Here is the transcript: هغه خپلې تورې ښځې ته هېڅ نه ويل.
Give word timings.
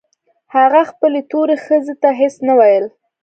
هغه 0.55 0.81
خپلې 0.91 1.19
تورې 1.31 1.55
ښځې 1.65 1.93
ته 2.01 2.09
هېڅ 2.19 2.35
نه 2.47 2.53
ويل. 2.59 2.85